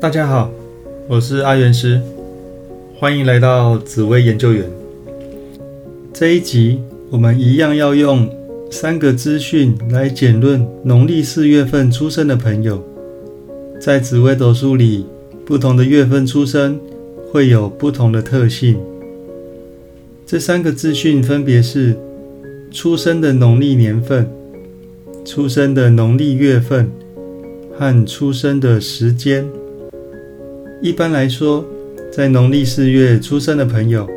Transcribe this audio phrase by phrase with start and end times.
[0.00, 0.50] 大家好，
[1.06, 2.00] 我是阿元师，
[2.96, 4.64] 欢迎来到紫薇研究员。
[6.10, 6.80] 这一集
[7.10, 8.26] 我们一样要用
[8.70, 12.82] 三个资讯来简论农历四月份出生的朋友，
[13.78, 15.04] 在紫微斗数里，
[15.44, 16.80] 不同的月份出生
[17.30, 18.78] 会有不同的特性。
[20.24, 21.94] 这三个资讯分别是
[22.70, 24.26] 出生的农历年份、
[25.26, 26.90] 出生的农历月份
[27.78, 29.44] 和出生的时间。
[30.82, 31.62] 一般来说，
[32.10, 34.08] 在农历四月出生的朋友，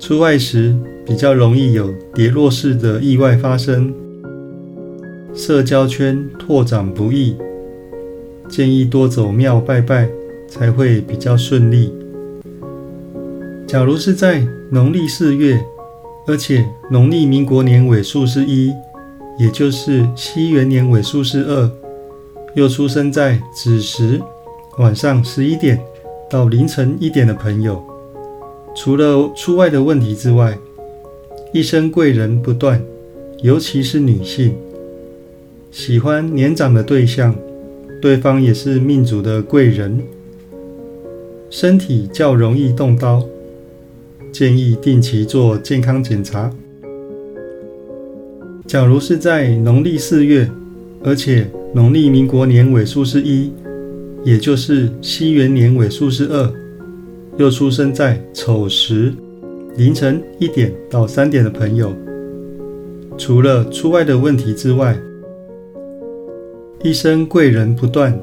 [0.00, 0.74] 出外时
[1.06, 3.94] 比较容易有跌落式的意外发生，
[5.32, 7.36] 社交圈拓展不易，
[8.48, 10.08] 建议多走庙拜拜
[10.48, 11.92] 才会比较顺利。
[13.64, 15.60] 假如是在农历四月，
[16.26, 18.72] 而且农历民国年尾数是一，
[19.38, 21.70] 也就是西元年尾数是二，
[22.54, 24.20] 又出生在子时。
[24.78, 25.78] 晚上十一点
[26.30, 27.82] 到凌晨一点的朋友，
[28.74, 30.56] 除了出外的问题之外，
[31.52, 32.80] 一生贵人不断，
[33.42, 34.54] 尤其是女性，
[35.72, 37.34] 喜欢年长的对象，
[38.00, 40.00] 对方也是命主的贵人，
[41.50, 43.24] 身体较容易动刀，
[44.32, 46.50] 建议定期做健康检查。
[48.66, 50.48] 假如是在农历四月，
[51.02, 53.52] 而且农历民国年尾数是一。
[54.22, 56.52] 也就是西元年尾数是二，
[57.38, 59.14] 又出生在丑时，
[59.76, 61.94] 凌晨一点到三点的朋友，
[63.16, 64.94] 除了出外的问题之外，
[66.82, 68.18] 一生贵人不断，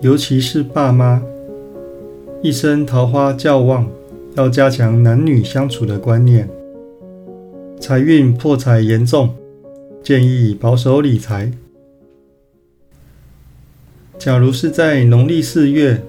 [0.00, 1.22] 尤其是爸妈，
[2.42, 3.88] 一生桃花较旺，
[4.34, 6.48] 要加强男女相处的观念，
[7.78, 9.32] 财运破财严重，
[10.02, 11.52] 建议保守理财。
[14.18, 16.02] 假如是在农历四月，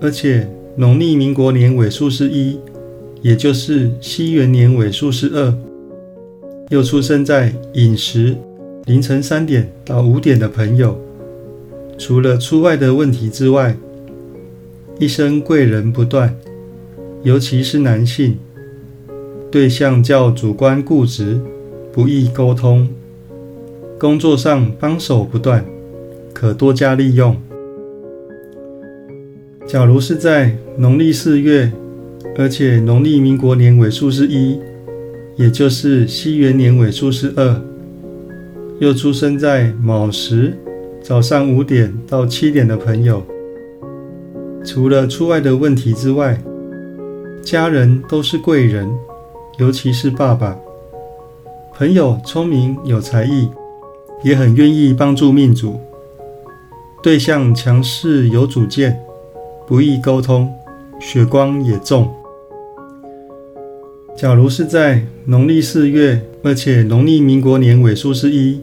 [0.00, 2.58] 而且农历民国年尾数是一，
[3.22, 5.54] 也就是西元年尾数是二，
[6.70, 8.36] 又出生在寅时，
[8.86, 10.98] 凌晨三点到五点的朋友，
[11.98, 13.76] 除了出外的问题之外，
[14.98, 16.34] 一生贵人不断，
[17.24, 18.38] 尤其是男性，
[19.50, 21.38] 对象较主观固执，
[21.92, 22.88] 不易沟通，
[23.98, 25.64] 工作上帮手不断。
[26.40, 27.36] 可多加利用。
[29.66, 31.70] 假如是在农历四月，
[32.38, 34.58] 而且农历民国年尾数是一，
[35.36, 37.60] 也就是西元年尾数是二，
[38.78, 40.56] 又出生在卯时，
[41.02, 43.22] 早上五点到七点的朋友，
[44.64, 46.42] 除了出外的问题之外，
[47.42, 48.88] 家人都是贵人，
[49.58, 50.58] 尤其是爸爸。
[51.74, 53.50] 朋友聪明有才艺，
[54.24, 55.78] 也很愿意帮助命主。
[57.02, 59.00] 对象强势有主见，
[59.66, 60.52] 不易沟通，
[61.00, 62.06] 血光也重。
[64.14, 68.60] 假如是在农历四月，而且农历民国年尾数是一，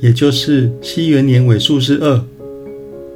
[0.00, 2.24] 也就是西元年尾数是二，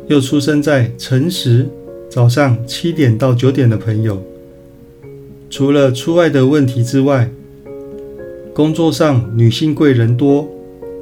[0.09, 1.67] 又出生在辰时，
[2.11, 4.23] 早上七点到九点的朋友，
[5.49, 7.31] 除了出外的问题之外，
[8.53, 10.47] 工作上女性贵人多，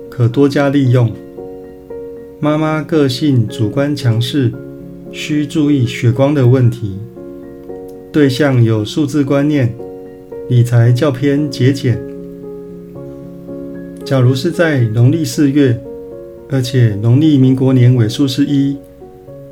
[0.08, 1.12] 可多加利用。
[2.42, 4.50] 妈妈个性主观强势，
[5.12, 6.96] 需注意血光的问题。
[8.10, 9.74] 对象有数字观念，
[10.48, 12.00] 理财较偏节俭。
[14.06, 15.78] 假如是在农历四月，
[16.48, 18.74] 而且农历民国年尾数是一，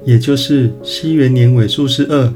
[0.06, 2.32] 也就是西元年尾数是二，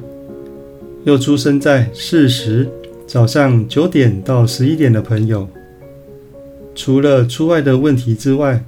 [1.05, 2.69] 又出生在巳时，
[3.07, 5.49] 早上九点到十一点的朋友，
[6.75, 8.63] 除了出外的问题之外，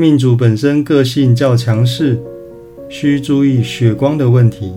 [0.00, 2.18] 命主本身个性较强势，
[2.88, 4.72] 需注意血光的问题，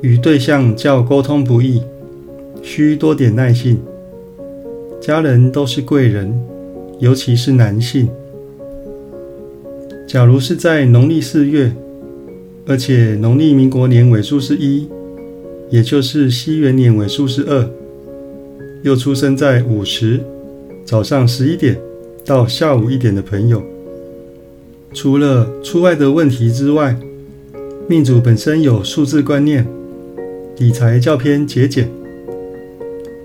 [0.00, 1.82] 与对象较沟通不易，
[2.62, 3.78] 需多点耐性。
[4.98, 6.34] 家人都是贵人，
[7.00, 8.08] 尤其是男性。
[10.08, 11.70] 假如是在农历四月，
[12.66, 14.88] 而且农历民国年尾数是一，
[15.68, 17.68] 也就是西元年尾数是二，
[18.84, 20.18] 又出生在午时，
[20.86, 21.78] 早上十一点
[22.24, 23.62] 到下午一点的朋友。
[24.94, 26.96] 除了出外的问题之外，
[27.88, 29.66] 命主本身有数字观念，
[30.56, 31.90] 理财较偏节俭。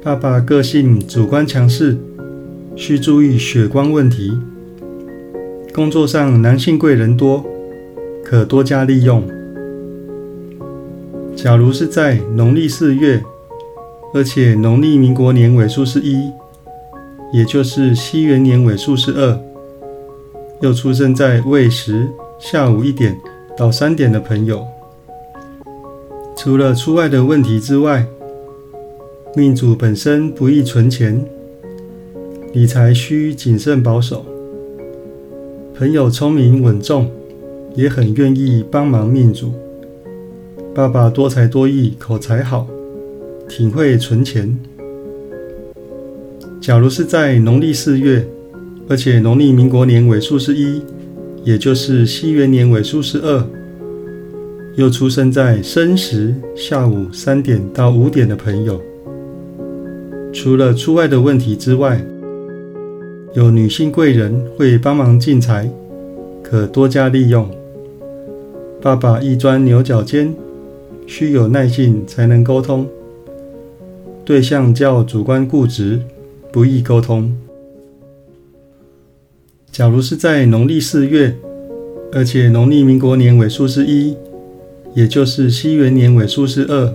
[0.02, 1.96] 爸爸个性主观强势，
[2.76, 4.36] 需注意血光问题。
[5.72, 7.46] 工作上男性贵人多，
[8.26, 9.24] 可多加利用。
[11.36, 13.24] 假如是在农历四月，
[14.14, 16.32] 而且农历民国年尾数是一，
[17.32, 19.49] 也就是西元年尾数是二。
[20.62, 23.18] 又出生在未时下午一点
[23.58, 24.66] 到三点的朋友，
[26.36, 28.06] 除了出外的问题之外，
[29.36, 31.24] 命主本身不易存钱，
[32.54, 34.26] 理财需谨慎保守。
[35.78, 37.10] 朋友聪明稳重，
[37.74, 39.54] 也很愿意帮忙命主。
[40.76, 42.68] 爸爸多才多艺，口才好，
[43.48, 44.58] 挺会存钱。
[46.60, 48.28] 假如是在农历四月，
[48.90, 50.82] 而且农历民国年尾数是一，
[51.44, 53.46] 也就是西元年尾数是二。
[54.76, 58.82] 又出生在申时下午三点到五点的朋友，
[60.34, 62.04] 除了出外的问题之外，
[63.34, 65.70] 有女性贵人会帮忙进财，
[66.42, 67.48] 可多加利用。
[68.82, 70.34] 爸爸一钻牛角尖，
[71.06, 72.88] 需有耐性才能沟通。
[74.26, 76.00] 对象较主观固执，
[76.52, 77.36] 不易沟通。
[79.80, 81.34] 假如是在农历四月，
[82.12, 84.14] 而且农历民国年尾数是一。
[84.94, 86.94] 也就是西元年尾数是二，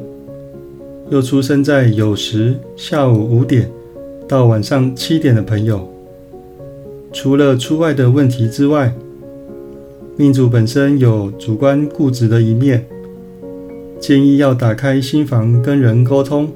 [1.08, 3.70] 又出生在酉时下午五点
[4.28, 5.90] 到晚上七点的朋友，
[7.10, 8.92] 除了出外的问题之外，
[10.18, 12.84] 命主本身有主观固执的一面，
[13.98, 16.52] 建议要打开心房跟人沟通。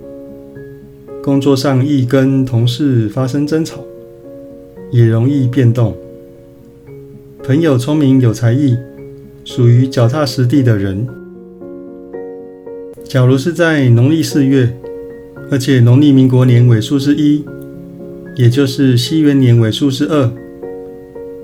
[1.22, 3.80] 工作上易跟同事发生争吵，
[4.90, 5.96] 也容易变动。
[7.48, 8.76] 朋友聪明有才艺，
[9.42, 11.08] 属于脚踏实地的人。
[13.04, 14.70] 假如是在农历四月，
[15.50, 17.42] 而且农历民国年尾数是一，
[18.36, 20.30] 也就是西元年尾数是二，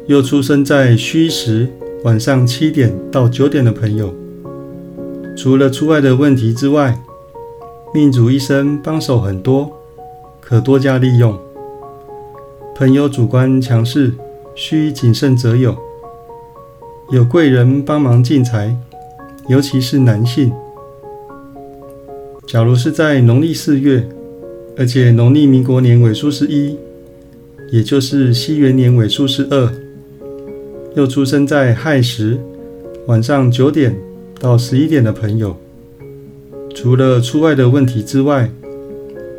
[0.07, 1.69] 又出生在戌时
[2.03, 4.15] 晚上七点到九点的朋友，
[5.35, 7.01] 除了出外的问题之外，
[7.95, 9.73] 命主一生帮手很多，
[10.43, 11.35] 可多加利用。
[12.77, 14.13] 朋友主观强势，
[14.55, 15.75] 需谨慎择友。
[17.13, 18.75] 有贵人帮忙进财，
[19.49, 20.51] 尤其是男性。
[22.47, 24.09] 假如是在农历四月，
[24.77, 26.77] 而且农历民国年尾数是一，
[27.71, 29.71] 也就是西元年尾数是二，
[30.95, 32.39] 又出生在亥时
[33.07, 33.95] 晚上九点
[34.41, 35.55] 到十一点的朋友，
[36.75, 38.51] 除了出外的问题之外，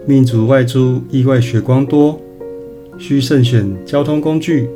[0.05, 2.21] 命主外出意外血光多，
[2.99, 4.69] 需慎选交通工具。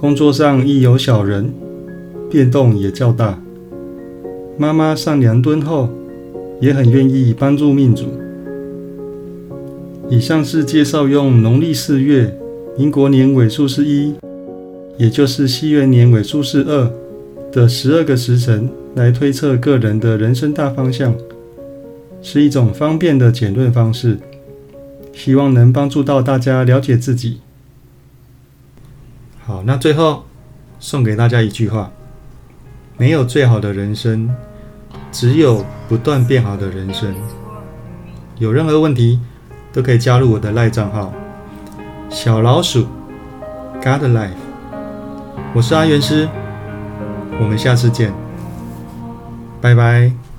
[0.00, 1.52] 工作上亦有小人，
[2.30, 3.38] 变动也较大。
[4.58, 5.88] 妈妈上梁敦后。
[6.60, 8.04] 也很愿意帮助命主。
[10.10, 12.36] 以上是介绍用农历四月、
[12.76, 14.12] 民国年尾数是一，
[14.98, 16.92] 也就是西元年尾数是二
[17.50, 21.14] 的十二个时辰来推测个人的人生大方向，
[22.20, 24.18] 是一种方便的简论方式，
[25.14, 27.38] 希望能帮助到大家了解自己。
[29.50, 30.24] 好，那最后
[30.78, 31.90] 送给大家一句话：
[32.96, 34.30] 没有最好的人生。
[35.10, 37.12] 只有不断变好的人生。
[38.38, 39.18] 有任何问题，
[39.72, 41.12] 都可以加入我的赖账号
[42.08, 42.86] “小老鼠
[43.82, 44.30] God Life”。
[45.52, 46.28] 我是阿元师，
[47.40, 48.12] 我们下次见，
[49.60, 50.29] 拜拜。